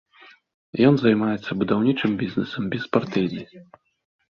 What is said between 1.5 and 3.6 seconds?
будаўнічым бізнэсам, беспартыйны.